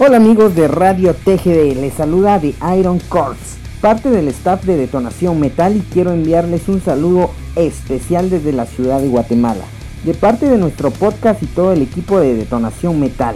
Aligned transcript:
Hola 0.00 0.18
amigos 0.18 0.54
de 0.54 0.68
Radio 0.68 1.12
TGD, 1.12 1.74
les 1.80 1.94
saluda 1.94 2.38
de 2.38 2.54
Iron 2.78 3.00
Corps, 3.08 3.36
parte 3.80 4.10
del 4.10 4.28
staff 4.28 4.64
de 4.64 4.76
Detonación 4.76 5.40
Metal 5.40 5.76
y 5.76 5.80
quiero 5.80 6.12
enviarles 6.12 6.68
un 6.68 6.80
saludo 6.80 7.32
especial 7.56 8.30
desde 8.30 8.52
la 8.52 8.66
ciudad 8.66 9.00
de 9.00 9.08
Guatemala, 9.08 9.64
de 10.04 10.14
parte 10.14 10.48
de 10.48 10.56
nuestro 10.56 10.92
podcast 10.92 11.42
y 11.42 11.46
todo 11.46 11.72
el 11.72 11.82
equipo 11.82 12.20
de 12.20 12.36
Detonación 12.36 13.00
Metal. 13.00 13.34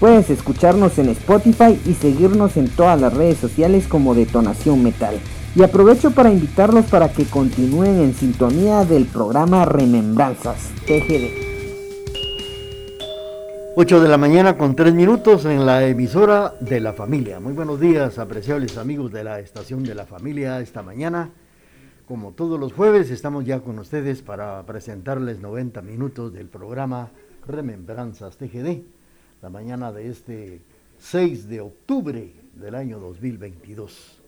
Puedes 0.00 0.28
escucharnos 0.28 0.98
en 0.98 1.08
Spotify 1.10 1.78
y 1.86 1.94
seguirnos 1.94 2.56
en 2.56 2.68
todas 2.68 3.00
las 3.00 3.14
redes 3.14 3.38
sociales 3.38 3.86
como 3.86 4.16
Detonación 4.16 4.82
Metal. 4.82 5.14
Y 5.54 5.62
aprovecho 5.62 6.10
para 6.10 6.32
invitarlos 6.32 6.86
para 6.86 7.12
que 7.12 7.26
continúen 7.26 8.00
en 8.00 8.12
sintonía 8.16 8.84
del 8.84 9.04
programa 9.04 9.66
Remembranzas 9.66 10.56
TGD. 10.84 11.51
8 13.74 14.02
de 14.02 14.08
la 14.08 14.18
mañana 14.18 14.58
con 14.58 14.76
3 14.76 14.92
minutos 14.92 15.46
en 15.46 15.64
la 15.64 15.86
emisora 15.86 16.52
de 16.60 16.78
la 16.78 16.92
familia. 16.92 17.40
Muy 17.40 17.54
buenos 17.54 17.80
días, 17.80 18.18
apreciables 18.18 18.76
amigos 18.76 19.10
de 19.10 19.24
la 19.24 19.40
estación 19.40 19.82
de 19.82 19.94
la 19.94 20.04
familia. 20.04 20.60
Esta 20.60 20.82
mañana, 20.82 21.30
como 22.06 22.32
todos 22.32 22.60
los 22.60 22.74
jueves, 22.74 23.10
estamos 23.10 23.46
ya 23.46 23.60
con 23.60 23.78
ustedes 23.78 24.20
para 24.20 24.62
presentarles 24.66 25.40
90 25.40 25.80
minutos 25.80 26.34
del 26.34 26.48
programa 26.48 27.12
Remembranzas 27.46 28.36
TGD, 28.36 28.82
la 29.40 29.48
mañana 29.48 29.90
de 29.90 30.10
este 30.10 30.60
6 30.98 31.48
de 31.48 31.62
octubre 31.62 32.30
del 32.54 32.74
año 32.74 32.98
2022. 32.98 34.20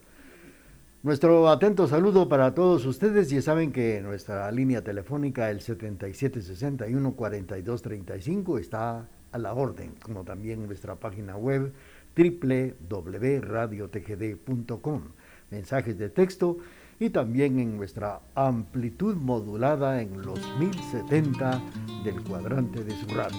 Nuestro 1.03 1.51
atento 1.51 1.87
saludo 1.87 2.31
para 2.31 2.55
todos 2.55 2.87
ustedes. 2.87 3.29
Ya 3.29 3.43
saben 3.43 3.73
que 3.73 4.01
nuestra 4.01 4.51
línea 4.51 4.83
telefónica, 4.83 5.51
el 5.51 5.61
7761-4235, 5.61 8.59
está 8.59 9.07
a 9.35 9.39
la 9.39 9.53
orden, 9.53 9.95
como 10.01 10.25
también 10.25 10.61
en 10.61 10.69
nuestra 10.69 10.95
página 10.95 11.37
web 11.37 11.75
www.radiotgd.com. 12.17 15.03
Mensajes 15.51 15.99
de 15.99 16.09
texto 16.09 16.59
y 17.01 17.11
también 17.11 17.59
en 17.59 17.77
nuestra 17.77 18.21
amplitud 18.37 19.17
modulada 19.17 20.01
en 20.01 20.23
los 20.23 20.39
1070 20.59 21.61
del 22.05 22.23
cuadrante 22.23 22.85
de 22.85 22.93
su 22.93 23.09
radio. 23.09 23.37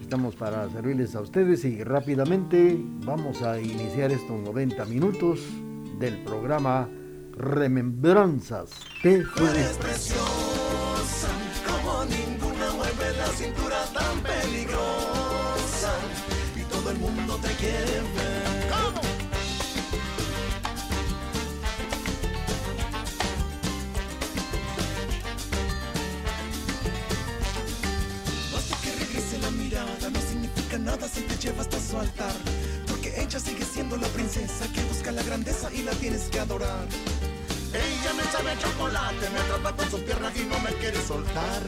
Estamos 0.00 0.36
para 0.36 0.70
servirles 0.70 1.16
a 1.16 1.20
ustedes 1.20 1.64
y 1.64 1.82
rápidamente 1.82 2.78
vamos 3.04 3.42
a 3.42 3.60
iniciar 3.60 4.12
estos 4.12 4.40
90 4.40 4.84
minutos 4.84 5.40
del 5.98 6.22
programa 6.22 6.88
Remembranzas 7.36 8.70
mueve 12.76 13.16
la 13.16 13.26
cintura 13.26 13.84
tan 13.92 14.20
peligrosa 14.20 14.45
mundo 17.66 17.72
te 17.72 17.72
quiere 17.72 18.00
ver. 18.14 18.46
Basta 28.52 28.76
que 28.82 28.90
regrese 29.04 29.38
la 29.38 29.50
mirada, 29.50 30.10
no 30.10 30.20
significa 30.20 30.78
nada 30.78 31.08
si 31.08 31.20
te 31.22 31.36
llevas 31.36 31.66
hasta 31.66 31.80
su 31.80 31.98
altar. 31.98 32.32
Porque 32.86 33.20
ella 33.20 33.40
sigue 33.40 33.64
siendo 33.64 33.96
la 33.96 34.08
princesa 34.08 34.66
que 34.72 34.82
busca 34.84 35.12
la 35.12 35.22
grandeza 35.22 35.72
y 35.72 35.82
la 35.82 35.92
tienes 35.92 36.22
que 36.30 36.40
adorar. 36.40 36.86
Ella 37.72 38.12
me 38.14 38.22
sabe 38.32 38.56
chocolate, 38.58 39.30
me 39.30 39.38
atrapa 39.40 39.76
con 39.76 39.90
sus 39.90 40.00
piernas 40.00 40.32
y 40.36 40.44
no 40.44 40.58
me 40.60 40.72
quiere 40.74 41.00
soltar. 41.02 41.62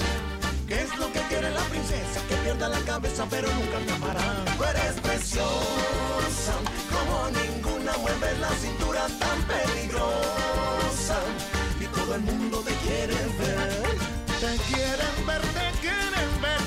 ¿Qué 0.69 0.83
es 0.83 0.99
lo 0.99 1.11
que 1.11 1.21
quiere 1.31 1.51
la 1.51 1.63
princesa? 1.63 2.21
Que 2.29 2.35
pierda 2.45 2.69
la 2.69 2.81
cabeza 2.81 3.27
pero 3.31 3.49
nunca 3.55 3.95
amará. 3.95 4.45
Tú 4.55 4.65
eres 4.65 5.01
preciosa, 5.01 6.55
como 6.93 7.31
ninguna 7.41 7.97
mueve 7.97 8.37
la 8.39 8.51
cintura 8.51 9.07
tan 9.19 9.39
peligrosa. 9.45 11.19
Y 11.81 11.87
todo 11.87 12.15
el 12.17 12.21
mundo 12.21 12.61
te 12.61 12.75
quiere 12.85 13.15
ver. 13.15 13.83
Te 14.43 14.57
quieren 14.69 15.17
ver, 15.27 15.41
te 15.41 15.67
quieren 15.81 16.31
ver, 16.43 16.67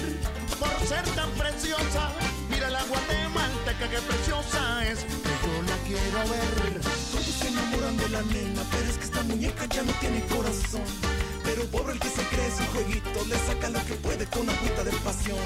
por 0.60 0.88
ser 0.88 1.06
tan 1.14 1.30
preciosa. 1.32 2.12
Mira 2.50 2.72
la 2.72 2.84
guatemalteca 2.86 3.88
que 3.88 4.02
preciosa 4.02 4.84
es, 4.88 5.00
que 5.04 5.36
yo 5.46 5.62
la 5.70 5.78
quiero 5.86 6.20
ver. 6.28 6.82
Todos 7.12 7.26
se 7.26 7.48
enamoran 7.50 7.98
de 7.98 8.10
la 8.10 8.22
nena, 8.24 8.64
pero 8.72 8.90
es 8.90 8.98
que 8.98 9.06
esta 9.06 9.22
muñeca 9.22 9.66
ya 9.68 9.84
no 9.84 9.94
tiene 10.02 10.26
corazón. 10.26 11.21
Pero 11.54 11.66
pobre 11.66 11.92
el 11.92 12.00
que 12.00 12.08
se 12.08 12.24
cree 12.28 12.50
su 12.50 12.64
jueguito, 12.72 13.26
le 13.28 13.36
saca 13.40 13.70
lo 13.70 13.86
que 13.86 13.96
puede 13.96 14.26
con 14.28 14.50
agüita 14.50 14.86
de 14.86 14.92
pasión. 15.04 15.38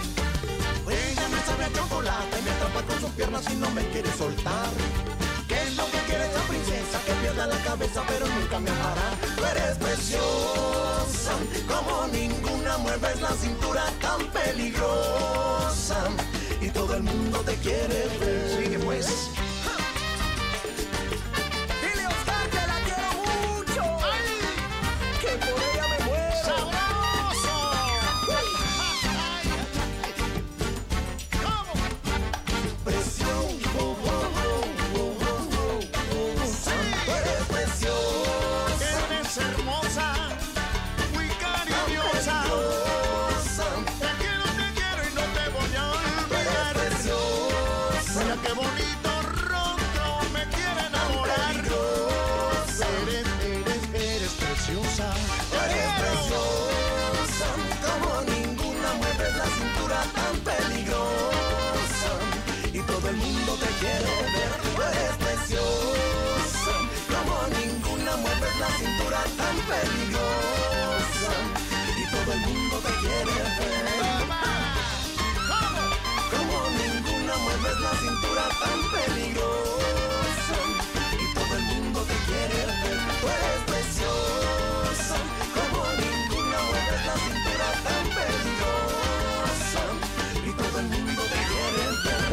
Ella 0.87 1.27
me 1.29 1.39
sabe 1.47 1.65
a 1.65 1.73
chocolate, 1.73 2.41
me 2.43 2.51
atrapa 2.51 2.83
con 2.83 2.99
sus 2.99 3.09
piernas 3.17 3.43
y 3.51 3.55
no 3.55 3.71
me 3.71 3.83
quiere 3.89 4.11
soltar. 4.13 4.69
¿Qué 5.47 5.55
es 5.63 5.75
lo 5.75 5.85
que 5.85 5.97
quiere 6.05 6.25
esta 6.25 6.41
princesa? 6.41 7.01
Que 7.07 7.13
pierda 7.23 7.47
la 7.47 7.57
cabeza 7.63 8.03
pero 8.07 8.27
nunca 8.27 8.59
me 8.59 8.69
amará. 8.69 9.09
Tú 9.35 9.45
eres 9.45 9.77
preciosa, 9.79 11.33
como 11.67 12.05
ninguna 12.13 12.77
mueves 12.77 13.21
la 13.21 13.31
cintura 13.31 13.85
tan 13.99 14.27
peligrosa. 14.27 16.03
Y 16.61 16.69
todo 16.69 16.93
el 16.97 17.01
mundo 17.01 17.39
te 17.39 17.55
quiere 17.55 18.07
ver. 18.19 18.63
Sigue 18.63 18.77
pues. 18.77 19.31
Eres 55.63 55.91
preciosa. 56.01 57.47
Como 57.85 58.09
ninguna 58.31 58.89
mueves 58.99 59.33
la 59.35 59.47
cintura 59.57 59.99
tan 60.15 60.35
peligrosa. 60.47 62.11
Y 62.73 62.79
todo 62.79 63.09
el 63.09 63.17
mundo 63.17 63.51
te 63.63 63.69
quiere 63.79 64.13
ver. 64.35 64.51
Eres 64.89 65.15
preciosa. 65.23 66.73
Como 67.13 67.35
ninguna 67.59 68.11
mueves 68.17 68.55
la 68.59 68.69
cintura 68.79 69.19
tan 69.39 69.55
peligrosa. 69.71 71.33
Y 71.97 72.03
todo 72.11 72.29
el 72.33 72.39
mundo 72.47 72.75
te 72.85 72.93
quiere 73.01 73.35
ver. 73.59 73.85
Como 76.31 76.57
ninguna 76.79 77.33
mueves 77.37 77.79
la 77.79 77.93
cintura 78.03 78.43
tan 78.61 78.79
peligrosa. 78.91 79.24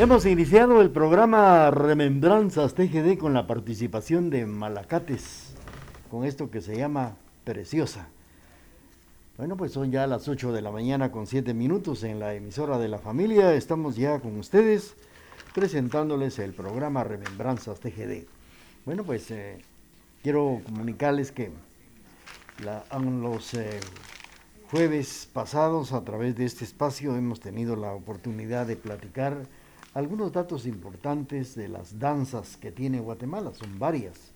Hemos 0.02 0.26
iniciado 0.26 0.80
el 0.80 0.90
programa 0.90 1.70
Remembranzas 1.70 2.74
TGD 2.74 3.18
con 3.18 3.34
la 3.34 3.46
participación 3.46 4.30
de 4.30 4.46
Malacates, 4.46 5.54
con 6.10 6.24
esto 6.24 6.50
que 6.50 6.60
se 6.60 6.76
llama 6.76 7.14
Preciosa. 7.44 8.08
Bueno, 9.38 9.56
pues 9.56 9.70
son 9.70 9.92
ya 9.92 10.08
las 10.08 10.26
8 10.26 10.50
de 10.50 10.60
la 10.60 10.72
mañana 10.72 11.12
con 11.12 11.28
7 11.28 11.54
minutos 11.54 12.02
en 12.02 12.18
la 12.18 12.34
emisora 12.34 12.78
de 12.78 12.88
la 12.88 12.98
familia. 12.98 13.54
Estamos 13.54 13.94
ya 13.94 14.18
con 14.18 14.36
ustedes 14.40 14.96
presentándoles 15.54 16.40
el 16.40 16.52
programa 16.52 17.04
Remembranzas 17.04 17.78
TGD. 17.78 18.24
Bueno, 18.84 19.04
pues 19.04 19.30
eh, 19.30 19.58
quiero 20.24 20.62
comunicarles 20.64 21.30
que 21.30 21.52
la- 22.64 22.82
los 22.98 23.54
eh, 23.54 23.78
jueves 24.68 25.28
pasados 25.32 25.92
a 25.92 26.02
través 26.02 26.34
de 26.34 26.44
este 26.44 26.64
espacio 26.64 27.14
hemos 27.14 27.38
tenido 27.38 27.76
la 27.76 27.92
oportunidad 27.92 28.66
de 28.66 28.74
platicar 28.74 29.46
algunos 29.94 30.32
datos 30.32 30.66
importantes 30.66 31.54
de 31.54 31.68
las 31.68 31.98
danzas 31.98 32.56
que 32.56 32.72
tiene 32.72 33.00
Guatemala. 33.00 33.52
Son 33.54 33.78
varias, 33.78 34.32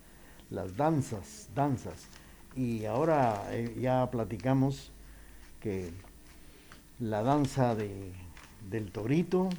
las 0.49 0.77
danzas, 0.77 1.49
danzas. 1.55 2.07
Y 2.55 2.85
ahora 2.85 3.43
eh, 3.51 3.75
ya 3.79 4.09
platicamos 4.11 4.91
que 5.59 5.91
la 6.99 7.23
danza 7.23 7.75
de, 7.75 8.11
del 8.69 8.91
torito, 8.91 9.49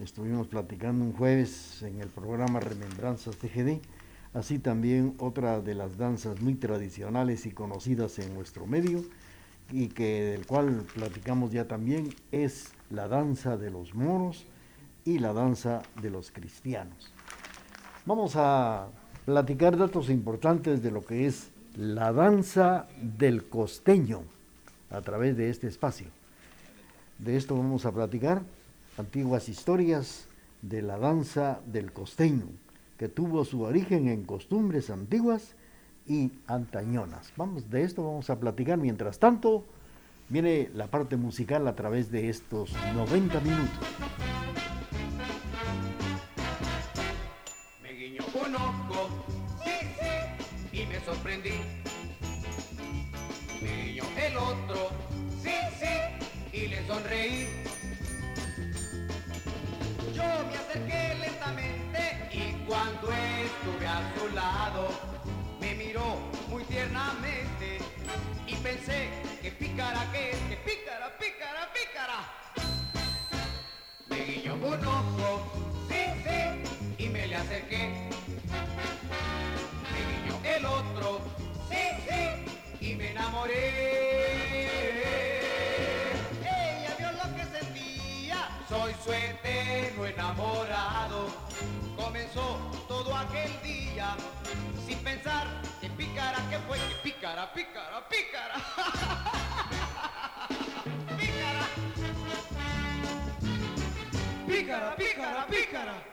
estuvimos 0.00 0.48
platicando 0.48 1.04
un 1.04 1.12
jueves 1.12 1.82
en 1.82 2.00
el 2.00 2.08
programa 2.08 2.60
Remembranzas 2.60 3.36
TGD, 3.36 3.80
así 4.34 4.58
también 4.58 5.14
otra 5.18 5.60
de 5.60 5.74
las 5.74 5.98
danzas 5.98 6.40
muy 6.40 6.54
tradicionales 6.54 7.46
y 7.46 7.52
conocidas 7.52 8.18
en 8.18 8.34
nuestro 8.34 8.66
medio, 8.66 9.04
y 9.70 9.88
que 9.88 10.22
del 10.22 10.46
cual 10.46 10.84
platicamos 10.94 11.52
ya 11.52 11.66
también, 11.66 12.14
es 12.30 12.72
la 12.90 13.08
danza 13.08 13.56
de 13.56 13.70
los 13.70 13.94
moros 13.94 14.46
y 15.04 15.18
la 15.18 15.32
danza 15.32 15.82
de 16.00 16.10
los 16.10 16.30
cristianos. 16.30 17.12
Vamos 18.06 18.34
a 18.36 18.88
platicar 19.24 19.76
datos 19.76 20.10
importantes 20.10 20.82
de 20.82 20.90
lo 20.90 21.04
que 21.04 21.26
es 21.26 21.50
la 21.76 22.12
danza 22.12 22.86
del 23.00 23.44
costeño 23.44 24.22
a 24.90 25.00
través 25.00 25.36
de 25.36 25.50
este 25.50 25.68
espacio. 25.68 26.08
De 27.18 27.36
esto 27.36 27.56
vamos 27.56 27.86
a 27.86 27.92
platicar 27.92 28.42
antiguas 28.98 29.48
historias 29.48 30.26
de 30.60 30.82
la 30.82 30.98
danza 30.98 31.60
del 31.66 31.92
costeño, 31.92 32.46
que 32.98 33.08
tuvo 33.08 33.44
su 33.44 33.62
origen 33.62 34.08
en 34.08 34.24
costumbres 34.24 34.90
antiguas 34.90 35.54
y 36.06 36.32
antañonas. 36.46 37.32
Vamos, 37.36 37.70
de 37.70 37.82
esto 37.82 38.04
vamos 38.04 38.30
a 38.30 38.38
platicar. 38.38 38.78
Mientras 38.78 39.18
tanto, 39.18 39.64
viene 40.28 40.70
la 40.74 40.88
parte 40.88 41.16
musical 41.16 41.66
a 41.68 41.74
través 41.74 42.10
de 42.10 42.28
estos 42.28 42.72
90 42.94 43.40
minutos. 43.40 43.86
Me 51.42 51.50
guiñó 53.82 54.04
el 54.16 54.36
otro, 54.36 54.90
sí, 55.42 55.50
sí, 55.80 55.88
y 56.56 56.68
le 56.68 56.86
sonreí. 56.86 57.48
Yo 60.14 60.22
me 60.22 60.56
acerqué 60.56 61.16
lentamente 61.18 62.28
y 62.30 62.52
cuando 62.64 63.10
estuve 63.10 63.88
a 63.88 64.14
su 64.16 64.28
lado, 64.36 64.88
me 65.60 65.74
miró 65.74 66.16
muy 66.48 66.62
tiernamente 66.64 67.78
y 68.46 68.54
pensé 68.56 69.08
que 69.42 69.50
pícara 69.50 70.12
que 70.12 70.30
es, 70.30 70.38
que 70.48 70.56
pícara, 70.58 71.10
pícara, 71.18 71.72
pícara. 71.72 72.20
Me 74.08 74.24
guiñó 74.26 74.54
un 74.54 74.86
ojo, 74.86 75.52
sí, 75.88 76.04
sí, 76.24 76.62
y 77.04 77.08
me 77.08 77.26
le 77.26 77.34
acerqué. 77.34 78.11
Enamoré. 83.22 84.66
Ella 86.42 86.94
vio 86.98 87.12
lo 87.12 87.22
que 87.36 87.44
sentía, 87.56 88.48
soy 88.68 88.92
su 89.04 89.12
eterno 89.12 90.06
enamorado. 90.06 91.30
Comenzó 91.96 92.58
todo 92.88 93.16
aquel 93.16 93.52
día, 93.62 94.16
sin 94.86 94.98
pensar 94.98 95.46
que 95.80 95.88
pícara, 95.90 96.38
que 96.50 96.58
fue, 96.66 96.78
que 96.78 96.94
pícara, 97.02 97.52
pícara, 97.52 98.08
pícara. 98.08 98.54
pícara. 101.18 101.68
Pícara, 104.46 104.96
pícara, 104.96 105.46
pícara. 105.46 106.11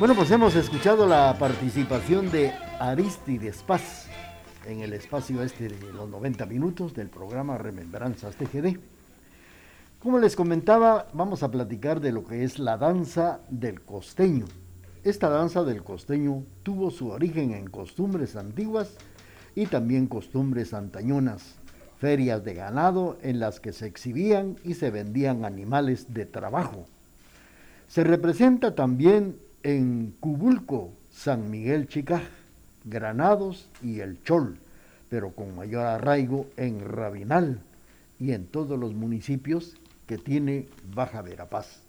Bueno, 0.00 0.16
pues 0.16 0.28
hemos 0.32 0.56
escuchado 0.56 1.06
la 1.06 1.36
participación 1.38 2.28
de 2.32 2.52
Aristides 2.80 3.62
Paz 3.62 4.08
en 4.66 4.80
el 4.80 4.92
espacio 4.92 5.40
este 5.40 5.68
de 5.68 5.92
los 5.92 6.10
90 6.10 6.46
minutos 6.46 6.94
del 6.94 7.08
programa 7.08 7.58
Remembranzas 7.58 8.34
TGD. 8.34 8.76
Como 10.00 10.18
les 10.18 10.34
comentaba, 10.34 11.06
vamos 11.12 11.44
a 11.44 11.50
platicar 11.52 12.00
de 12.00 12.10
lo 12.10 12.24
que 12.24 12.42
es 12.42 12.58
la 12.58 12.76
danza 12.76 13.38
del 13.48 13.82
costeño. 13.82 14.46
Esta 15.04 15.28
danza 15.28 15.62
del 15.62 15.84
costeño 15.84 16.42
tuvo 16.64 16.90
su 16.90 17.10
origen 17.10 17.52
en 17.52 17.70
costumbres 17.70 18.34
antiguas 18.34 18.96
y 19.54 19.66
también 19.66 20.08
costumbres 20.08 20.74
antañonas, 20.74 21.54
ferias 21.98 22.42
de 22.42 22.54
ganado 22.54 23.16
en 23.22 23.38
las 23.38 23.60
que 23.60 23.72
se 23.72 23.86
exhibían 23.86 24.56
y 24.64 24.74
se 24.74 24.90
vendían 24.90 25.44
animales 25.44 26.12
de 26.12 26.26
trabajo. 26.26 26.84
Se 27.86 28.02
representa 28.02 28.74
también 28.74 29.43
en 29.64 30.14
Cubulco, 30.20 30.92
San 31.10 31.50
Miguel 31.50 31.88
Chicaj, 31.88 32.22
Granados 32.84 33.68
y 33.82 34.00
El 34.00 34.22
Chol, 34.22 34.58
pero 35.08 35.30
con 35.32 35.56
mayor 35.56 35.86
arraigo 35.86 36.46
en 36.56 36.80
Rabinal 36.80 37.60
y 38.20 38.32
en 38.32 38.46
todos 38.46 38.78
los 38.78 38.94
municipios 38.94 39.74
que 40.06 40.18
tiene 40.18 40.68
Baja 40.94 41.22
Verapaz. 41.22 41.80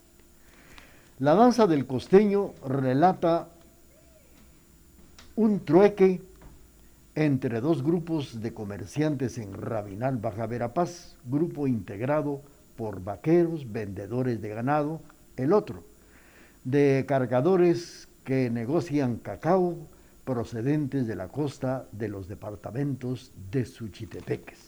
La 1.18 1.34
danza 1.34 1.66
del 1.66 1.86
costeño 1.86 2.52
relata 2.66 3.48
un 5.36 5.60
trueque 5.60 6.22
entre 7.14 7.60
dos 7.60 7.82
grupos 7.82 8.40
de 8.40 8.54
comerciantes 8.54 9.36
en 9.36 9.52
Rabinal, 9.52 10.16
Baja 10.16 10.46
Verapaz, 10.46 11.14
grupo 11.26 11.66
integrado 11.66 12.40
por 12.76 13.02
vaqueros, 13.04 13.70
vendedores 13.70 14.40
de 14.40 14.48
ganado, 14.48 15.00
el 15.36 15.52
otro, 15.52 15.82
de 16.66 17.04
cargadores 17.06 18.08
que 18.24 18.50
negocian 18.50 19.18
cacao 19.18 19.78
procedentes 20.24 21.06
de 21.06 21.14
la 21.14 21.28
costa 21.28 21.86
de 21.92 22.08
los 22.08 22.26
departamentos 22.26 23.30
de 23.52 23.64
Suchitepeques. 23.64 24.58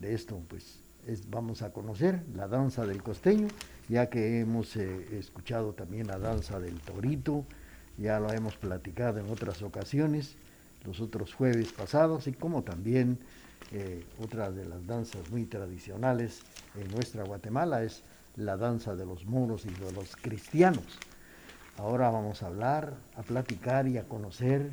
De 0.00 0.12
esto, 0.12 0.38
pues, 0.48 0.80
es- 1.06 1.28
vamos 1.30 1.62
a 1.62 1.72
conocer 1.72 2.20
la 2.36 2.46
danza 2.46 2.84
del 2.84 3.02
costeño, 3.02 3.48
ya 3.88 4.10
que 4.10 4.40
hemos 4.40 4.76
eh, 4.76 5.18
escuchado 5.18 5.72
también 5.72 6.06
la 6.08 6.18
danza 6.18 6.60
del 6.60 6.78
torito, 6.80 7.46
ya 7.96 8.20
lo 8.20 8.30
hemos 8.30 8.56
platicado 8.56 9.18
en 9.18 9.30
otras 9.30 9.62
ocasiones, 9.62 10.34
los 10.84 11.00
otros 11.00 11.32
jueves 11.32 11.72
pasados, 11.72 12.26
y 12.26 12.32
como 12.34 12.62
también 12.62 13.16
eh, 13.72 14.04
otra 14.22 14.50
de 14.50 14.66
las 14.66 14.86
danzas 14.86 15.30
muy 15.30 15.46
tradicionales 15.46 16.42
en 16.78 16.90
nuestra 16.90 17.24
Guatemala 17.24 17.82
es 17.82 18.02
la 18.38 18.56
danza 18.56 18.94
de 18.94 19.04
los 19.04 19.26
moros 19.26 19.66
y 19.66 19.70
de 19.70 19.92
los 19.92 20.16
cristianos. 20.16 20.98
Ahora 21.76 22.10
vamos 22.10 22.42
a 22.42 22.46
hablar, 22.46 22.94
a 23.16 23.22
platicar 23.22 23.86
y 23.86 23.98
a 23.98 24.04
conocer 24.04 24.70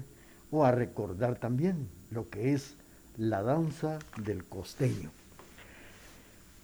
o 0.52 0.64
a 0.66 0.72
recordar 0.72 1.36
también 1.36 1.90
lo 2.12 2.30
que 2.30 2.54
es 2.54 2.78
la 3.18 3.44
danza 3.44 4.00
del 4.18 4.46
costeño. 4.46 5.10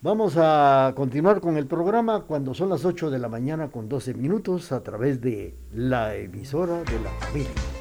Vamos 0.01 0.34
a 0.38 0.93
continuar 0.96 1.41
con 1.41 1.58
el 1.58 1.67
programa 1.67 2.22
cuando 2.22 2.53
son 2.53 2.70
las 2.70 2.86
8 2.86 3.12
de 3.12 3.20
la 3.20 3.29
mañana 3.29 3.67
con 3.67 3.88
12 3.88 4.15
minutos 4.15 4.72
a 4.72 4.81
través 4.81 5.22
de 5.22 5.55
la 5.74 6.15
emisora 6.15 6.84
de 6.84 7.00
la 7.01 7.12
familia. 7.20 7.80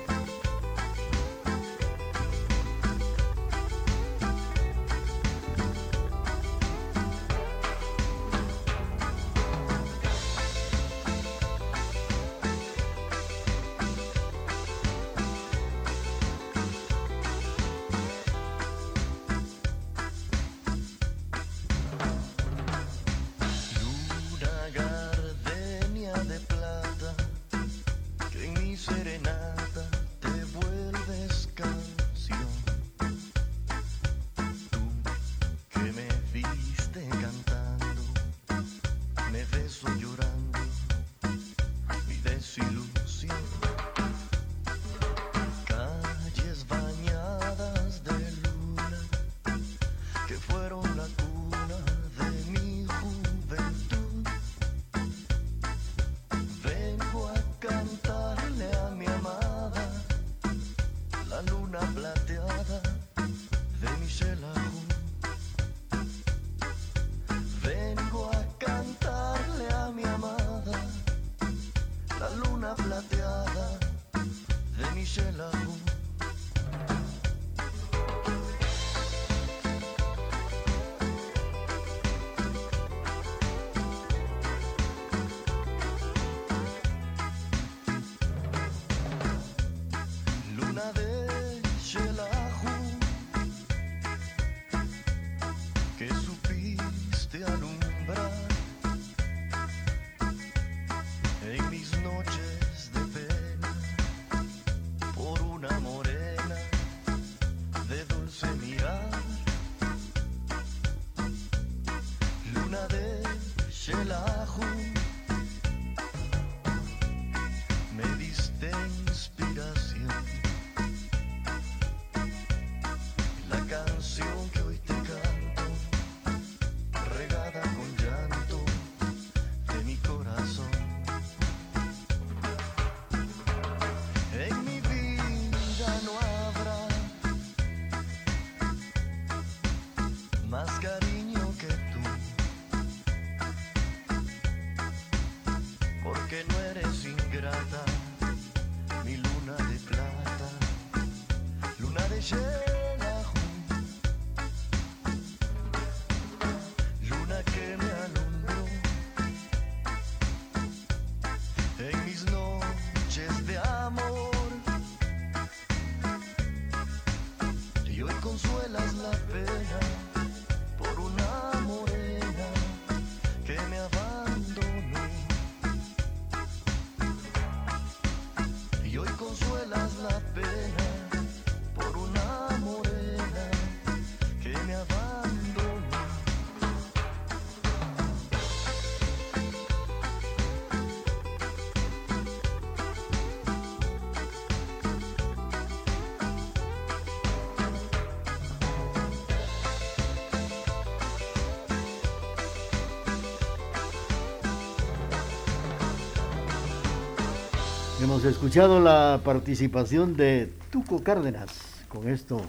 Hemos 208.10 208.24
escuchado 208.24 208.80
la 208.80 209.20
participación 209.24 210.16
de 210.16 210.52
Tuco 210.70 211.04
Cárdenas 211.04 211.84
con 211.88 212.08
esto 212.08 212.42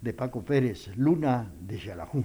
de 0.00 0.12
Paco 0.12 0.44
Pérez, 0.44 0.90
Luna 0.96 1.48
de 1.60 1.78
Xalajú. 1.78 2.24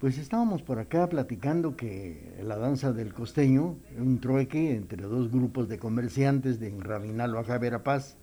Pues 0.00 0.16
estábamos 0.16 0.62
por 0.62 0.78
acá 0.78 1.08
platicando 1.08 1.76
que 1.76 2.36
la 2.44 2.56
danza 2.56 2.92
del 2.92 3.12
costeño, 3.12 3.74
un 3.98 4.20
trueque 4.20 4.76
entre 4.76 5.02
dos 5.02 5.28
grupos 5.32 5.68
de 5.68 5.80
comerciantes 5.80 6.60
de 6.60 6.72
Rabinalo 6.78 7.40
a 7.40 7.82
Paz, 7.82 8.16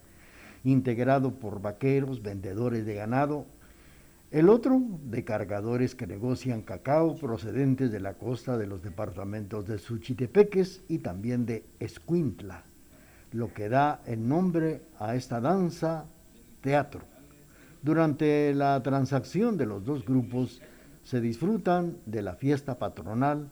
integrado 0.63 1.31
por 1.35 1.61
vaqueros, 1.61 2.21
vendedores 2.21 2.85
de 2.85 2.95
ganado, 2.95 3.45
el 4.31 4.47
otro 4.47 4.81
de 5.03 5.25
cargadores 5.25 5.95
que 5.95 6.07
negocian 6.07 6.61
cacao 6.61 7.17
procedentes 7.17 7.91
de 7.91 7.99
la 7.99 8.13
costa 8.13 8.57
de 8.57 8.67
los 8.67 8.81
departamentos 8.81 9.67
de 9.67 9.79
Suchitepeques 9.79 10.81
y 10.87 10.99
también 10.99 11.45
de 11.45 11.65
Escuintla 11.81 12.63
lo 13.35 13.53
que 13.53 13.67
da 13.67 14.01
el 14.05 14.25
nombre 14.25 14.81
a 14.97 15.13
esta 15.15 15.41
danza 15.41 16.05
teatro. 16.61 17.01
Durante 17.81 18.53
la 18.53 18.81
transacción 18.81 19.57
de 19.57 19.65
los 19.65 19.83
dos 19.83 20.05
grupos 20.05 20.61
se 21.03 21.19
disfrutan 21.19 21.97
de 22.05 22.21
la 22.21 22.35
fiesta 22.35 22.79
patronal, 22.79 23.49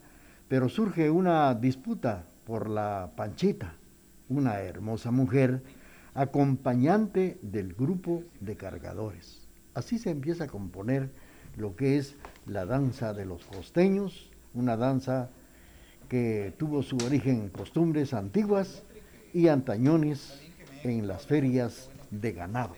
pero 0.47 0.69
surge 0.69 1.09
una 1.09 1.53
disputa 1.53 2.23
por 2.45 2.69
la 2.69 3.11
Panchita, 3.17 3.75
una 4.29 4.61
hermosa 4.61 5.11
mujer 5.11 5.61
acompañante 6.13 7.37
del 7.41 7.73
grupo 7.73 8.23
de 8.39 8.55
cargadores. 8.55 9.49
Así 9.73 9.99
se 9.99 10.11
empieza 10.11 10.45
a 10.45 10.47
componer 10.47 11.09
lo 11.57 11.75
que 11.75 11.97
es 11.97 12.15
la 12.45 12.65
danza 12.65 13.13
de 13.13 13.25
los 13.25 13.43
costeños, 13.45 14.31
una 14.53 14.77
danza 14.77 15.29
que 16.07 16.53
tuvo 16.57 16.83
su 16.83 16.95
origen 16.97 17.41
en 17.41 17.49
costumbres 17.49 18.13
antiguas 18.13 18.83
y 19.33 19.47
antañones 19.47 20.39
en 20.83 21.07
las 21.07 21.25
ferias 21.25 21.89
de 22.11 22.31
ganado. 22.31 22.75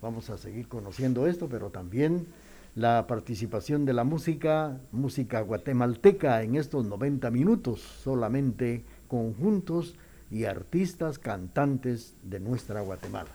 Vamos 0.00 0.30
a 0.30 0.38
seguir 0.38 0.68
conociendo 0.68 1.26
esto, 1.26 1.48
pero 1.48 1.70
también 1.70 2.26
la 2.74 3.06
participación 3.06 3.84
de 3.84 3.92
la 3.92 4.04
música, 4.04 4.78
música 4.92 5.40
guatemalteca 5.40 6.42
en 6.42 6.56
estos 6.56 6.84
90 6.86 7.30
minutos, 7.30 7.80
solamente 7.80 8.84
conjuntos 9.08 9.96
y 10.30 10.44
artistas 10.44 11.18
cantantes 11.18 12.14
de 12.22 12.38
nuestra 12.40 12.80
Guatemala. 12.80 13.30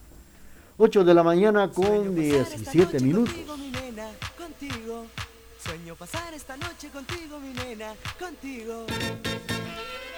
8 0.78 1.04
de 1.04 1.14
la 1.14 1.24
mañana 1.24 1.70
con 1.72 2.16
17 2.16 3.00
minutos. 3.02 3.36
Contigo, 4.38 5.06
Sueño 5.60 5.96
pasar 5.96 6.34
esta 6.34 6.58
noche 6.58 6.90
contigo, 6.90 7.40
mi 7.40 7.54
nena, 7.54 7.94
contigo. 8.20 8.86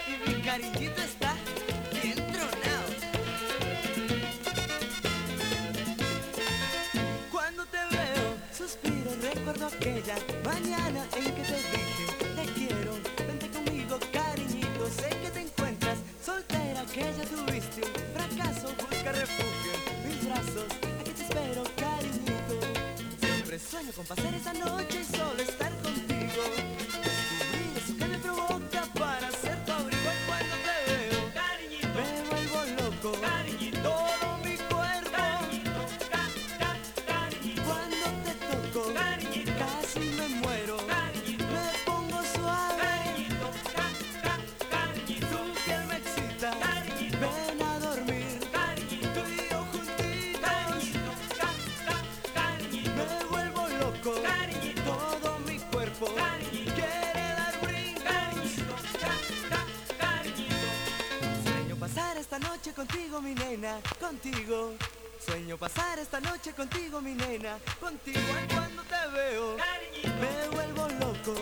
Y 0.08 0.30
mi 0.30 0.42
cariñito 0.42 1.02
está 1.02 1.36
recuerdo 9.22 9.68
aquella 9.68 10.16
mañana 10.44 11.06
en 11.16 11.24
que 11.24 11.42
te 11.42 11.58
dije 11.58 12.06
te 12.36 12.46
quiero, 12.54 12.94
vente 13.28 13.50
conmigo 13.50 14.00
cariñito, 14.12 14.88
sé 14.98 15.10
que 15.22 15.30
te 15.30 15.42
encuentras 15.42 15.98
soltera 16.24 16.86
que 16.94 17.02
ya 17.02 17.26
tuviste 17.26 17.82
fracaso, 18.14 18.68
busca 18.90 19.12
refugio 19.12 19.74
mis 20.06 20.26
brazos, 20.26 20.66
aquí 21.00 21.12
te 21.12 21.24
espero 21.24 21.64
cariñito, 21.76 22.56
siempre 23.20 23.60
sueño 23.60 23.92
con 23.96 24.06
pasar 24.06 24.34
esa 24.34 24.54
noche 24.54 25.02
y 25.02 25.16
solo 25.16 25.42
estar 25.42 25.72
contigo, 25.82 26.05
contigo, 62.76 63.22
mi 63.22 63.34
nena, 63.34 63.80
contigo. 64.00 64.74
Sueño 65.26 65.58
pasar 65.58 65.98
esta 65.98 66.20
noche 66.20 66.54
contigo, 66.54 67.02
mi 67.02 67.14
nena, 67.14 67.58
contigo. 67.80 68.20
Y 68.20 68.54
cuando 68.54 68.84
te 68.84 69.08
veo, 69.14 69.58
me 70.20 70.50
vuelvo 70.50 70.88
loco. 71.00 71.34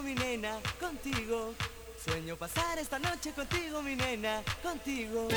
Contigo, 0.00 0.02
mi 0.02 0.14
nena, 0.14 0.58
contigo. 0.78 1.54
Sueño 2.02 2.36
pasar 2.36 2.78
esta 2.78 2.98
noche 2.98 3.32
contigo, 3.32 3.82
mi 3.82 3.94
nena, 3.94 4.42
contigo. 4.62 5.28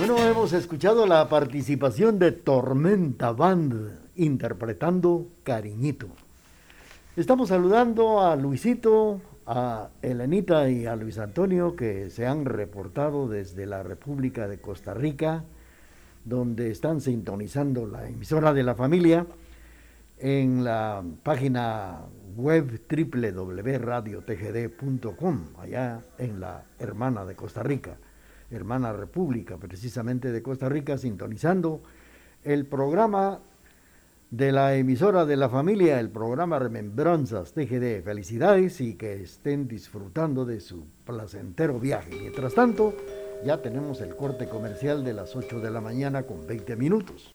Bueno, 0.00 0.16
hemos 0.26 0.52
escuchado 0.54 1.06
la 1.06 1.28
participación 1.28 2.18
de 2.18 2.32
Tormenta 2.32 3.32
Band 3.32 3.98
interpretando 4.16 5.28
Cariñito. 5.42 6.08
Estamos 7.16 7.50
saludando 7.50 8.22
a 8.22 8.34
Luisito, 8.34 9.20
a 9.44 9.90
Elenita 10.00 10.70
y 10.70 10.86
a 10.86 10.96
Luis 10.96 11.18
Antonio 11.18 11.76
que 11.76 12.08
se 12.08 12.26
han 12.26 12.46
reportado 12.46 13.28
desde 13.28 13.66
la 13.66 13.82
República 13.82 14.48
de 14.48 14.58
Costa 14.58 14.94
Rica, 14.94 15.44
donde 16.24 16.70
están 16.70 17.02
sintonizando 17.02 17.86
la 17.86 18.08
emisora 18.08 18.54
de 18.54 18.62
la 18.62 18.74
familia 18.74 19.26
en 20.18 20.64
la 20.64 21.04
página 21.22 22.06
web 22.36 22.80
www.radiotgd.com, 22.88 25.40
allá 25.58 26.00
en 26.16 26.40
la 26.40 26.64
hermana 26.78 27.26
de 27.26 27.36
Costa 27.36 27.62
Rica, 27.62 27.98
hermana 28.50 28.92
república 28.92 29.56
precisamente 29.56 30.32
de 30.32 30.42
Costa 30.42 30.68
Rica, 30.68 30.98
sintonizando 30.98 31.82
el 32.44 32.66
programa 32.66 33.40
de 34.30 34.52
la 34.52 34.76
emisora 34.76 35.26
de 35.26 35.36
la 35.36 35.48
familia, 35.48 35.98
el 35.98 36.08
programa 36.08 36.58
Remembranzas 36.58 37.52
TGD. 37.52 38.02
Felicidades 38.02 38.80
y 38.80 38.94
que 38.94 39.22
estén 39.22 39.66
disfrutando 39.66 40.44
de 40.44 40.60
su 40.60 40.84
placentero 41.04 41.80
viaje. 41.80 42.10
Mientras 42.20 42.54
tanto, 42.54 42.94
ya 43.44 43.60
tenemos 43.60 44.00
el 44.00 44.14
corte 44.14 44.48
comercial 44.48 45.04
de 45.04 45.14
las 45.14 45.34
8 45.34 45.60
de 45.60 45.70
la 45.70 45.80
mañana 45.80 46.22
con 46.22 46.46
20 46.46 46.76
minutos. 46.76 47.34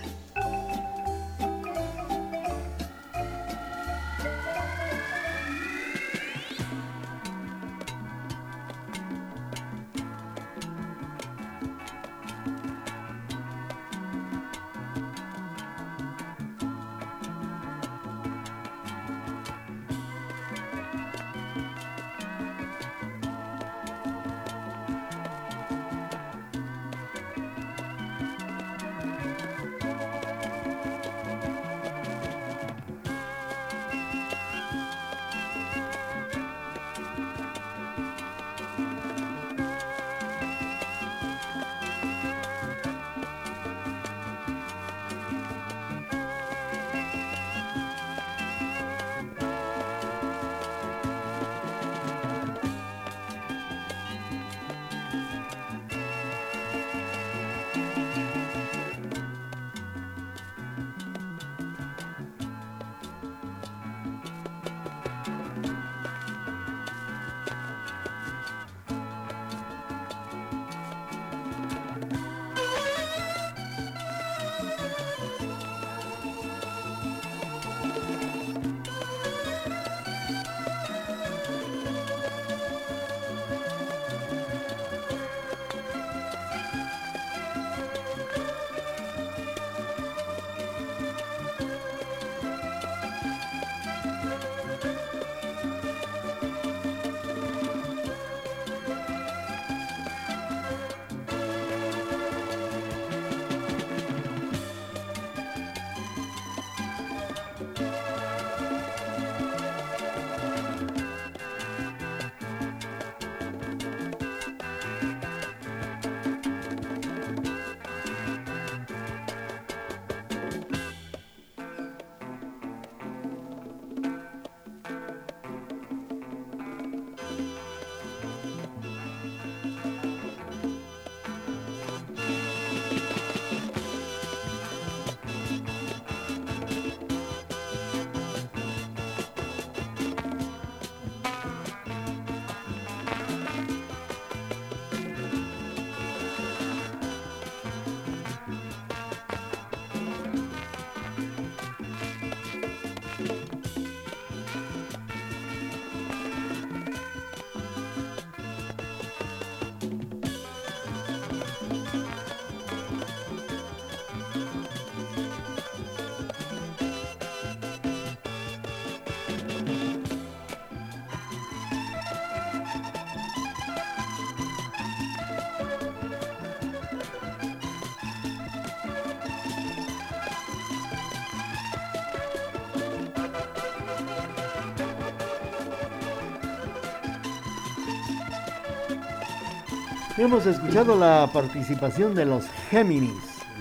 Hemos 190.17 190.45
escuchado 190.45 190.99
la 190.99 191.29
participación 191.31 192.13
de 192.13 192.25
los 192.25 192.45
Géminis, 192.69 193.13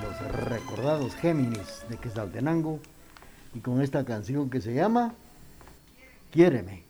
los 0.03 0.49
recordados 0.49 1.15
Géminis 1.15 1.85
de 1.89 1.97
Quesaltenango, 1.97 2.81
y 3.55 3.61
con 3.61 3.81
esta 3.81 4.05
canción 4.05 4.51
que 4.51 4.61
se 4.61 4.75
llama 4.75 5.15
Quiéreme. 6.33 6.83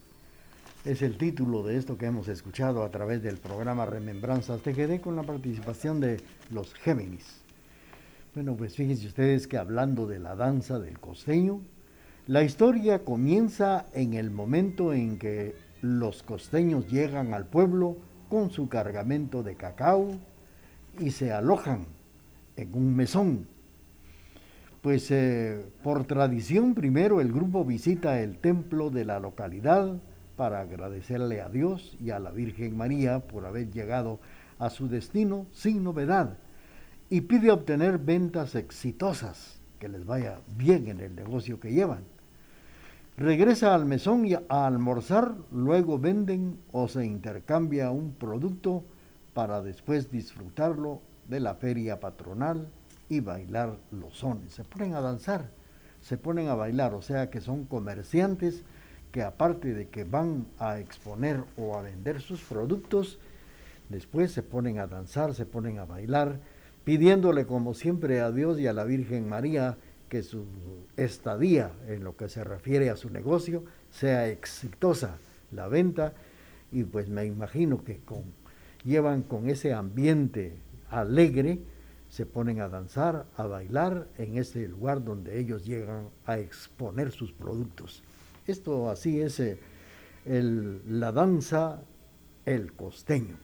Es 0.87 1.03
el 1.03 1.18
título 1.18 1.62
de 1.62 1.77
esto 1.77 1.99
que 1.99 2.07
hemos 2.07 2.29
escuchado 2.29 2.83
a 2.83 2.88
través 2.88 3.23
del 3.23 3.37
programa 3.37 3.85
Remembranzas 3.85 4.62
TGD 4.62 5.03
con 5.03 5.14
la 5.14 5.25
participación 5.25 6.01
de 6.01 6.23
los 6.51 6.73
Géminis. 6.73 7.27
Bueno, 8.35 8.55
pues 8.55 8.75
fíjense 8.75 9.09
ustedes 9.09 9.46
que 9.46 9.59
hablando 9.59 10.07
de 10.07 10.20
la 10.20 10.37
danza 10.37 10.79
del 10.79 10.99
costeño, 10.99 11.61
la 12.27 12.42
historia 12.42 13.05
comienza 13.05 13.87
en 13.92 14.14
el 14.14 14.31
momento 14.31 14.94
en 14.94 15.18
que 15.18 15.55
los 15.83 16.23
costeños 16.23 16.90
llegan 16.90 17.35
al 17.35 17.44
pueblo 17.44 17.99
con 18.31 18.51
su 18.51 18.69
cargamento 18.69 19.43
de 19.43 19.57
cacao 19.57 20.12
y 20.99 21.11
se 21.11 21.33
alojan 21.33 21.85
en 22.57 22.75
un 22.75 22.97
mesón. 22.97 23.47
Pues 24.81 25.11
eh, 25.11 25.62
por 25.83 26.05
tradición 26.05 26.75
primero 26.75 27.21
el 27.21 27.33
grupo 27.33 27.64
visita 27.64 28.21
el 28.21 28.38
templo 28.38 28.88
de 28.88 29.05
la 29.05 29.21
localidad 29.21 29.99
para 30.37 30.61
agradecerle 30.61 31.43
a 31.43 31.51
Dios 31.51 31.99
y 32.01 32.11
a 32.11 32.19
la 32.19 32.31
Virgen 32.31 32.77
María 32.77 33.21
por 33.21 33.45
haber 33.45 33.71
llegado 33.71 34.21
a 34.59 34.71
su 34.71 34.88
destino 34.88 35.47
sin 35.53 35.85
novedad 35.85 36.38
y 37.11 37.23
pide 37.23 37.51
obtener 37.51 37.99
ventas 37.99 38.55
exitosas, 38.55 39.61
que 39.81 39.88
les 39.88 40.07
vaya 40.07 40.38
bien 40.57 40.87
en 40.87 41.01
el 41.01 41.14
negocio 41.14 41.59
que 41.59 41.73
llevan. 41.73 42.05
Regresa 43.20 43.74
al 43.74 43.85
mesón 43.85 44.24
y 44.24 44.33
a 44.33 44.40
almorzar, 44.48 45.35
luego 45.52 45.98
venden 45.98 46.59
o 46.72 46.88
se 46.88 47.04
intercambia 47.04 47.90
un 47.90 48.14
producto 48.14 48.83
para 49.35 49.61
después 49.61 50.11
disfrutarlo 50.11 51.02
de 51.28 51.40
la 51.40 51.54
feria 51.54 52.00
patronal 52.00 52.68
y 53.11 53.20
bailar 53.20 53.76
los 53.90 54.16
sones. 54.16 54.54
Se 54.54 54.64
ponen 54.64 54.94
a 54.94 55.02
danzar, 55.02 55.50
se 56.00 56.16
ponen 56.16 56.48
a 56.48 56.54
bailar, 56.54 56.94
o 56.94 57.02
sea 57.02 57.28
que 57.28 57.42
son 57.42 57.66
comerciantes 57.66 58.64
que 59.12 59.22
aparte 59.22 59.74
de 59.74 59.88
que 59.88 60.04
van 60.04 60.46
a 60.59 60.78
exponer 60.78 61.44
o 61.59 61.76
a 61.76 61.83
vender 61.83 62.22
sus 62.22 62.40
productos, 62.40 63.18
después 63.90 64.33
se 64.33 64.42
ponen 64.42 64.78
a 64.78 64.87
danzar, 64.87 65.35
se 65.35 65.44
ponen 65.44 65.78
a 65.78 65.85
bailar, 65.85 66.40
pidiéndole 66.85 67.44
como 67.44 67.74
siempre 67.74 68.22
a 68.22 68.30
Dios 68.30 68.59
y 68.59 68.66
a 68.66 68.72
la 68.72 68.85
Virgen 68.85 69.28
María 69.28 69.76
que 70.11 70.23
su 70.23 70.44
estadía 70.96 71.70
en 71.87 72.05
lo 72.05 72.16
que 72.16 72.29
se 72.29 72.44
refiere 72.44 72.90
a 72.90 72.96
su 72.96 73.09
negocio 73.09 73.64
sea 73.90 74.29
exitosa 74.29 75.16
la 75.53 75.68
venta 75.68 76.12
y 76.73 76.85
pues 76.85 77.09
me 77.09 77.25
imagino 77.25 77.83
que 77.83 77.99
con, 78.01 78.25
llevan 78.85 79.23
con 79.23 79.49
ese 79.49 79.73
ambiente 79.73 80.57
alegre, 80.90 81.61
se 82.09 82.27
ponen 82.27 82.61
a 82.61 82.68
danzar, 82.68 83.27
a 83.37 83.46
bailar 83.46 84.09
en 84.18 84.37
ese 84.37 84.66
lugar 84.66 85.05
donde 85.05 85.38
ellos 85.38 85.64
llegan 85.64 86.09
a 86.27 86.38
exponer 86.38 87.12
sus 87.12 87.33
productos. 87.33 88.03
Esto 88.49 88.90
así 88.90 89.20
es 89.20 89.38
eh, 89.38 89.59
la 90.25 91.12
danza 91.12 91.83
el 92.44 92.73
costeño. 92.73 93.37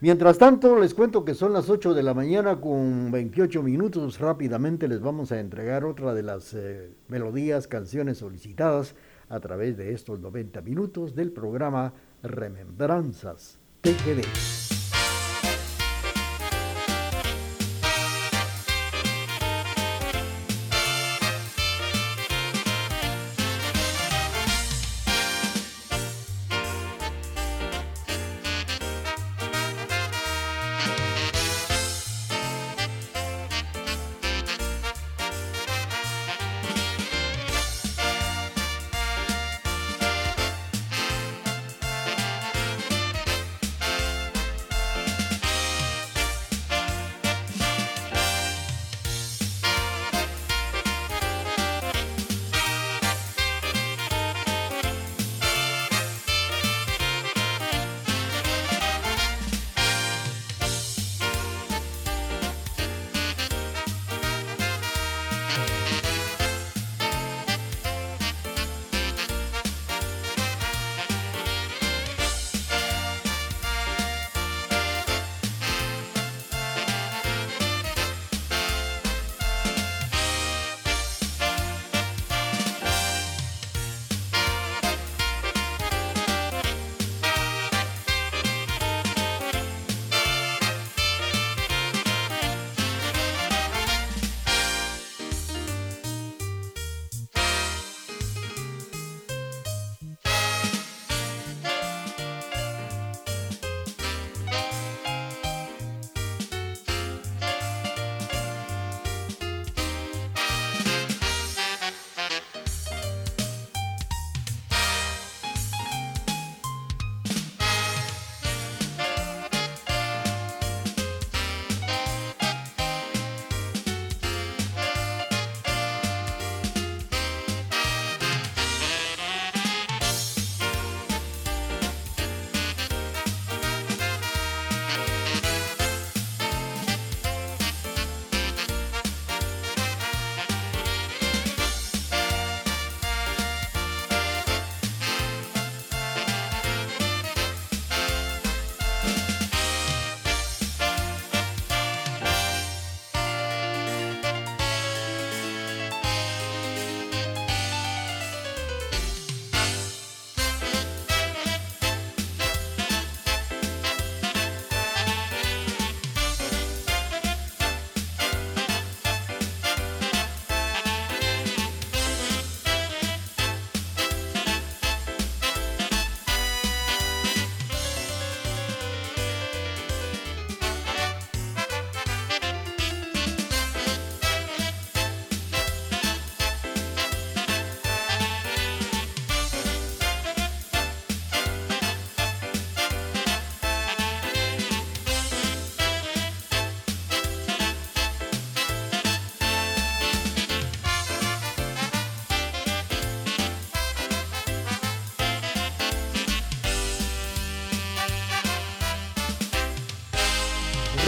Mientras 0.00 0.36
tanto, 0.36 0.78
les 0.78 0.92
cuento 0.92 1.24
que 1.24 1.32
son 1.32 1.54
las 1.54 1.70
8 1.70 1.94
de 1.94 2.02
la 2.02 2.12
mañana 2.12 2.60
con 2.60 3.10
28 3.10 3.62
minutos. 3.62 4.18
Rápidamente 4.18 4.88
les 4.88 5.00
vamos 5.00 5.32
a 5.32 5.40
entregar 5.40 5.86
otra 5.86 6.12
de 6.12 6.22
las 6.22 6.52
eh, 6.52 6.90
melodías, 7.08 7.66
canciones 7.66 8.18
solicitadas 8.18 8.94
a 9.30 9.40
través 9.40 9.78
de 9.78 9.94
estos 9.94 10.20
90 10.20 10.60
minutos 10.60 11.14
del 11.14 11.32
programa 11.32 11.94
Remembranzas 12.22 13.58
TGD. 13.80 14.65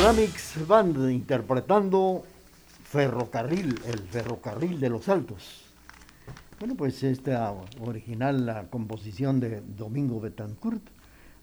Ramix 0.08 0.66
Band 0.66 1.10
interpretando 1.10 2.24
Ferrocarril, 2.84 3.78
el 3.86 3.98
ferrocarril 3.98 4.80
de 4.80 4.88
los 4.88 5.06
Altos. 5.10 5.66
Bueno, 6.58 6.76
pues 6.76 7.02
esta 7.02 7.52
original 7.82 8.46
la 8.46 8.70
composición 8.70 9.38
de 9.38 9.60
Domingo 9.60 10.18
Betancourt 10.18 10.80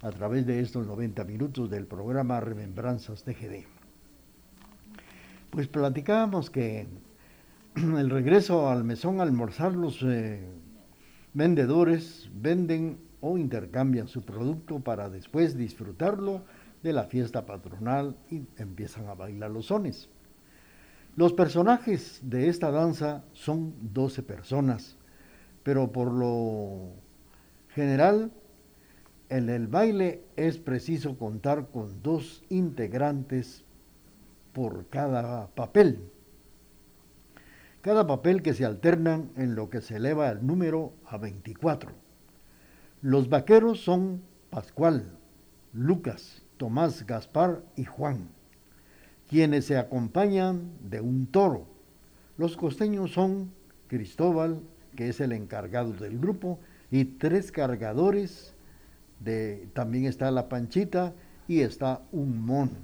a 0.01 0.10
través 0.10 0.47
de 0.47 0.62
estos 0.62 0.88
90 0.88 1.25
minutos 1.25 1.69
del 1.69 1.86
programa 1.86 2.39
Remembranzas 2.39 3.23
TGD. 3.23 3.65
Pues 5.51 5.67
platicábamos 5.67 6.49
que 6.49 6.88
el 7.75 8.10
regreso 8.10 8.71
al 8.71 8.84
mesón 8.84 9.19
a 9.19 9.23
almorzar 9.23 9.73
los 9.73 10.01
eh, 10.01 10.43
vendedores 11.36 12.32
venden 12.34 12.97
o 13.21 13.38
intercambian 13.38 14.08
su 14.08 14.23
producto 14.23 14.80
para 14.80 15.12
después 15.12 15.56
disfrutarlo 15.56 16.41
de 16.86 16.93
la 16.93 17.06
fiesta 17.06 17.48
patronal 17.48 18.15
y 18.30 18.43
empiezan 18.58 19.08
a 19.08 19.15
bailar 19.15 19.50
los 19.50 19.65
sones. 19.65 20.08
Los 21.15 21.34
personajes 21.34 22.19
de 22.21 22.48
esta 22.48 22.69
danza 22.69 23.24
son 23.34 23.74
12 23.91 24.21
personas, 24.21 24.95
pero 25.63 25.91
por 25.91 26.12
lo 26.12 26.91
general 27.69 28.32
en 29.30 29.50
el 29.50 29.67
baile 29.67 30.21
es 30.36 30.60
preciso 30.60 31.17
contar 31.17 31.69
con 31.69 32.04
dos 32.04 32.43
integrantes 32.50 33.63
por 34.54 34.86
cada 34.89 35.48
papel. 35.56 36.12
Cada 37.82 38.06
papel 38.06 38.43
que 38.43 38.54
se 38.54 38.63
alternan 38.63 39.32
en 39.38 39.56
lo 39.56 39.71
que 39.71 39.82
se 39.82 39.95
eleva 39.95 40.30
el 40.30 40.45
número 40.45 40.93
a 41.08 41.17
24. 41.17 41.91
Los 43.02 43.28
vaqueros 43.28 43.84
son 43.84 44.21
Pascual, 44.52 45.17
Lucas, 45.74 46.44
Tomás, 46.58 47.06
Gaspar 47.06 47.63
y 47.76 47.86
Juan, 47.86 48.30
quienes 49.30 49.65
se 49.65 49.78
acompañan 49.78 50.72
de 50.82 51.02
un 51.02 51.28
toro. 51.28 51.68
Los 52.38 52.58
costeños 52.58 53.12
son 53.12 53.52
Cristóbal, 53.88 54.62
que 54.96 55.10
es 55.10 55.20
el 55.20 55.32
encargado 55.32 55.94
del 55.94 56.20
grupo, 56.20 56.60
y 56.91 57.06
tres 57.06 57.52
cargadores, 57.52 58.54
de, 59.20 59.68
también 59.74 60.06
está 60.06 60.32
la 60.32 60.50
panchita 60.50 61.13
y 61.48 61.62
está 61.62 62.02
un 62.12 62.46
mono. 62.46 62.78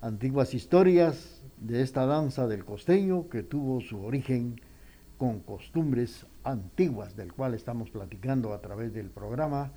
Antiguas 0.00 0.54
historias 0.54 1.42
de 1.58 1.82
esta 1.82 2.06
danza 2.06 2.46
del 2.46 2.64
costeño 2.64 3.28
que 3.28 3.42
tuvo 3.42 3.80
su 3.80 4.02
origen 4.02 4.60
con 5.16 5.40
costumbres 5.40 6.26
antiguas, 6.42 7.14
del 7.14 7.32
cual 7.32 7.54
estamos 7.54 7.90
platicando 7.90 8.52
a 8.52 8.60
través 8.60 8.92
del 8.92 9.10
programa 9.10 9.70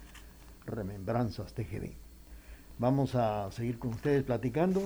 Remembranzas 0.66 1.54
TGD. 1.54 2.05
Vamos 2.78 3.16
a 3.16 3.50
seguir 3.52 3.80
con 3.80 3.92
ustedes 3.92 4.24
platicando 4.24 4.82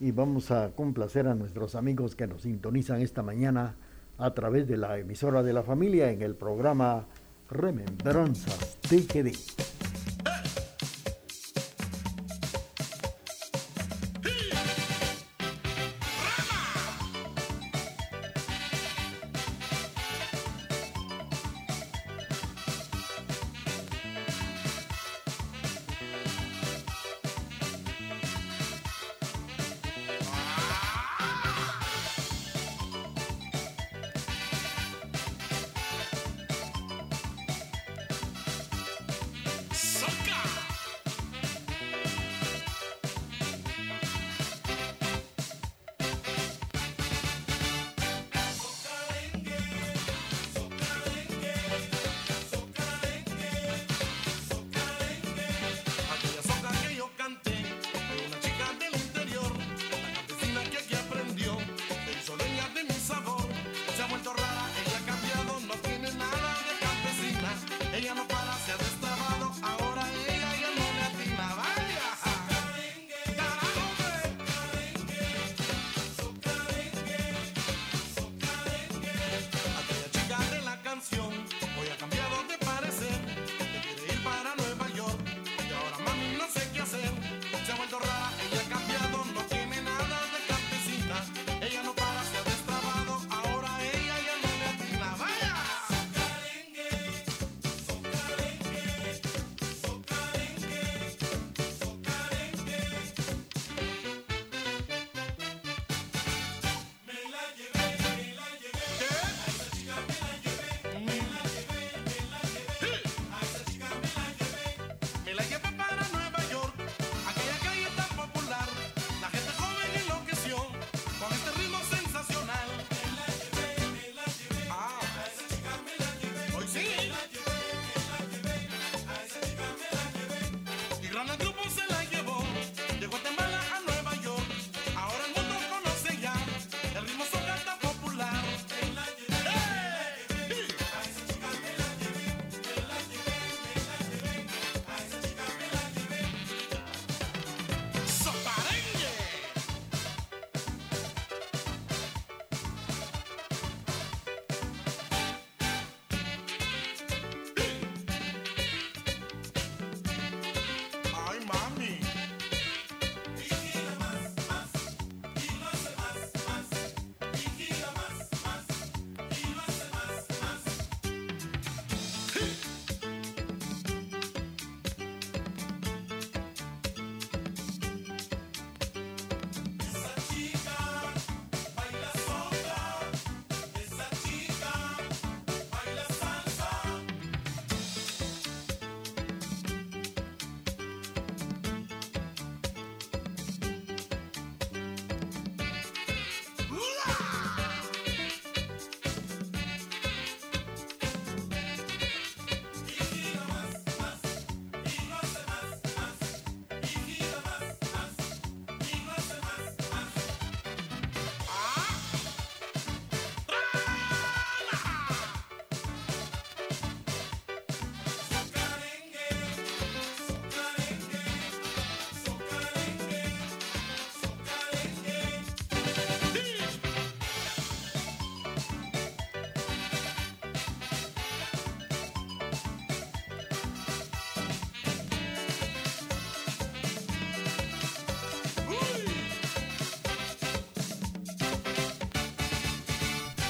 y 0.00 0.10
vamos 0.10 0.50
a 0.50 0.70
complacer 0.74 1.26
a 1.26 1.34
nuestros 1.34 1.74
amigos 1.74 2.16
que 2.16 2.26
nos 2.26 2.42
sintonizan 2.42 3.02
esta 3.02 3.22
mañana 3.22 3.76
a 4.16 4.32
través 4.32 4.66
de 4.66 4.78
la 4.78 4.98
emisora 4.98 5.42
de 5.42 5.52
la 5.52 5.62
familia 5.62 6.10
en 6.10 6.22
el 6.22 6.34
programa 6.34 7.06
Remembranzas 7.50 8.78
TGD. 8.80 9.79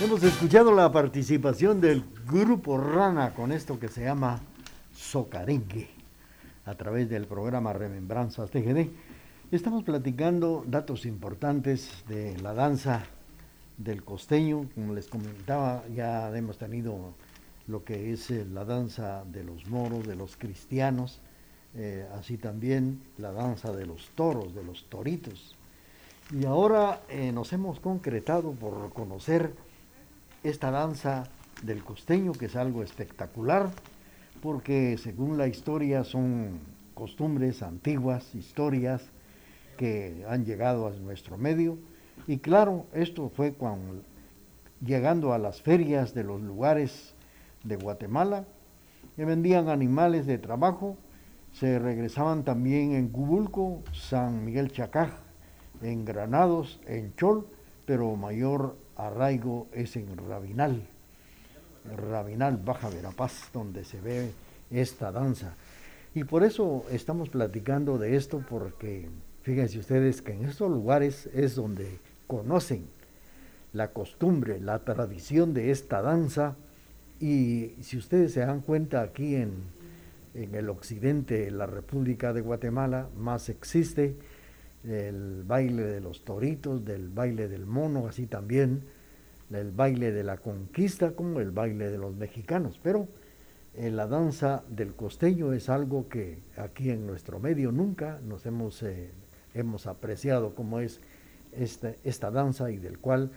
Hemos 0.03 0.23
escuchado 0.23 0.73
la 0.73 0.91
participación 0.91 1.79
del 1.79 2.03
grupo 2.27 2.79
Rana 2.79 3.35
con 3.35 3.53
esto 3.53 3.79
que 3.79 3.89
se 3.89 4.03
llama 4.03 4.41
Socarengue 4.95 5.91
a 6.65 6.75
través 6.75 7.11
del 7.11 7.27
programa 7.27 7.75
Remembranzas 7.75 8.51
TGD. 8.51 8.89
Estamos 9.51 9.85
platicando 9.85 10.65
datos 10.67 11.05
importantes 11.05 12.03
de 12.09 12.35
la 12.39 12.55
danza 12.55 13.05
del 13.77 14.03
costeño. 14.03 14.71
Como 14.75 14.95
les 14.95 15.07
comentaba, 15.07 15.85
ya 15.95 16.35
hemos 16.35 16.57
tenido 16.57 17.13
lo 17.67 17.85
que 17.85 18.15
es 18.15 18.31
eh, 18.31 18.47
la 18.51 18.65
danza 18.65 19.27
de 19.27 19.45
los 19.45 19.67
moros, 19.67 20.07
de 20.07 20.17
los 20.17 20.39
cristianos, 20.39 21.21
eh, 21.75 22.09
así 22.19 22.39
también 22.39 23.03
la 23.19 23.33
danza 23.33 23.71
de 23.71 23.85
los 23.85 24.09
toros, 24.15 24.55
de 24.55 24.65
los 24.65 24.85
toritos. 24.85 25.57
Y 26.33 26.47
ahora 26.47 27.03
eh, 27.11 27.33
nos 27.33 27.53
hemos 27.53 27.81
concretado 27.81 28.53
por 28.53 28.95
conocer 28.95 29.53
esta 30.43 30.71
danza 30.71 31.25
del 31.63 31.85
costeño, 31.85 32.33
que 32.33 32.47
es 32.47 32.57
algo 32.57 32.83
espectacular, 32.83 33.71
porque 34.43 34.97
según 34.99 35.37
la 35.37 35.47
historia 35.47 36.05
son 36.05 36.61
costumbres 36.95 37.63
antiguas, 37.63 38.35
historias 38.35 39.03
que 39.77 40.25
han 40.29 40.45
llegado 40.45 40.87
a 40.87 40.91
nuestro 40.91 41.37
medio. 41.37 41.79
Y 42.27 42.39
claro, 42.39 42.87
esto 42.95 43.29
fue 43.29 43.53
cuando, 43.53 44.03
llegando 44.85 45.33
a 45.33 45.39
las 45.39 45.61
ferias 45.61 46.15
de 46.15 46.25
los 46.25 46.41
lugares 46.41 47.15
de 47.65 47.77
Guatemala, 47.77 48.45
que 49.17 49.25
vendían 49.25 49.69
animales 49.69 50.27
de 50.27 50.39
trabajo, 50.39 50.97
se 51.53 51.79
regresaban 51.79 52.45
también 52.45 52.93
en 52.93 53.09
Cubulco, 53.09 53.83
San 53.93 54.45
Miguel 54.45 54.73
Chacaj, 54.73 55.11
en 55.83 56.05
Granados, 56.05 56.81
en 56.87 57.15
Chol, 57.17 57.47
pero 57.87 58.15
mayor 58.17 58.77
arraigo 59.07 59.69
es 59.73 59.97
en 59.97 60.17
Rabinal, 60.17 60.87
Rabinal, 61.97 62.57
Baja 62.57 62.89
Verapaz, 62.91 63.51
donde 63.53 63.85
se 63.85 64.01
ve 64.01 64.31
esta 64.71 65.11
danza. 65.13 65.55
Y 66.15 66.25
por 66.25 66.43
eso 66.43 66.85
estamos 66.91 67.29
platicando 67.29 67.99
de 67.99 68.17
esto, 68.17 68.45
porque 68.49 69.09
fíjense 69.43 69.79
ustedes 69.79 70.23
que 70.23 70.33
en 70.33 70.45
estos 70.45 70.71
lugares 70.71 71.29
es 71.33 71.55
donde 71.55 71.99
conocen 72.27 72.87
la 73.73 73.93
costumbre, 73.93 74.61
la 74.61 74.81
tradición 74.81 75.55
de 75.55 75.71
esta 75.71 76.03
danza, 76.03 76.57
y 77.21 77.75
si 77.81 77.97
ustedes 77.99 78.33
se 78.33 78.41
dan 78.41 78.61
cuenta 78.61 79.03
aquí 79.03 79.37
en, 79.37 79.53
en 80.35 80.55
el 80.55 80.69
occidente 80.69 81.45
de 81.45 81.51
la 81.51 81.67
República 81.67 82.33
de 82.33 82.41
Guatemala, 82.41 83.09
más 83.17 83.49
existe 83.49 84.17
el 84.85 85.43
baile 85.45 85.85
de 85.85 86.01
los 86.01 86.25
toritos, 86.25 86.85
del 86.85 87.09
baile 87.09 87.49
del 87.49 87.67
mono, 87.67 88.07
así 88.07 88.27
también 88.27 88.83
el 89.51 89.73
baile 89.73 90.13
de 90.13 90.23
la 90.23 90.39
conquista 90.39 91.13
como 91.13 91.41
el 91.41 91.51
baile 91.51 91.91
de 91.91 91.99
los 91.99 92.15
mexicanos. 92.15 92.79
Pero 92.83 93.09
eh, 93.75 93.91
la 93.91 94.07
danza 94.07 94.63
del 94.69 94.95
costeño 94.95 95.53
es 95.53 95.69
algo 95.69 96.09
que 96.09 96.43
aquí 96.57 96.91
en 96.91 97.07
nuestro 97.07 97.39
medio 97.41 97.73
nunca 97.73 98.21
nos 98.25 98.47
hemos, 98.47 98.83
eh, 98.83 99.11
hemos 99.55 99.87
apreciado 99.87 100.55
como 100.55 100.81
es 100.81 101.01
esta 101.53 102.31
danza 102.31 102.71
y 102.71 102.79
del 102.79 102.99
cual 102.99 103.33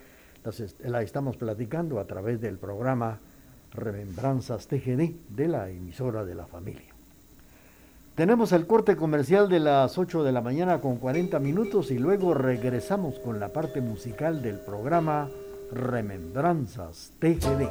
la 0.83 1.01
estamos 1.01 1.37
platicando 1.37 1.99
a 1.99 2.05
través 2.05 2.39
del 2.41 2.57
programa 2.57 3.19
Remembranzas 3.71 4.67
TGD 4.67 5.15
de 5.29 5.47
la 5.47 5.69
emisora 5.69 6.23
de 6.23 6.35
la 6.35 6.45
familia. 6.45 6.92
Tenemos 8.15 8.51
el 8.51 8.67
corte 8.67 8.95
comercial 8.95 9.49
de 9.49 9.59
las 9.59 9.97
8 9.97 10.23
de 10.23 10.31
la 10.31 10.41
mañana 10.41 10.79
con 10.81 10.97
40 10.97 11.39
minutos 11.39 11.89
y 11.89 11.97
luego 11.97 12.35
regresamos 12.35 13.17
con 13.17 13.39
la 13.39 13.49
parte 13.49 13.81
musical 13.81 14.43
del 14.43 14.59
programa 14.59 15.31
Remembranzas 15.71 17.11
TGD. 17.17 17.69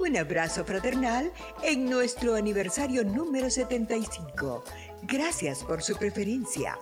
Un 0.00 0.16
abrazo 0.16 0.64
fraternal 0.64 1.30
en 1.62 1.90
nuestro 1.90 2.34
aniversario 2.34 3.04
número 3.04 3.50
75. 3.50 4.64
Gracias 5.02 5.62
por 5.62 5.82
su 5.82 5.94
preferencia. 5.96 6.78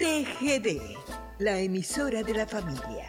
TGD, 0.00 0.80
la 1.38 1.60
emisora 1.60 2.24
de 2.24 2.34
la 2.34 2.46
familia. 2.46 3.06